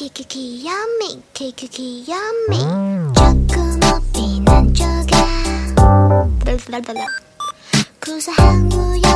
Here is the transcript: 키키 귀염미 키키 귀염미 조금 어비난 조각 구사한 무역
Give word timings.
키키 0.00 0.24
귀염미 0.24 1.22
키키 1.34 1.68
귀염미 1.68 2.56
조금 3.14 3.80
어비난 3.84 4.72
조각 4.72 5.28
구사한 8.00 8.70
무역 8.70 9.09